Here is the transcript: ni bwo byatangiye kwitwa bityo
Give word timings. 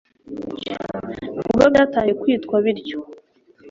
ni 1.35 1.49
bwo 1.55 1.65
byatangiye 1.71 2.13
kwitwa 2.21 2.55
bityo 2.65 2.99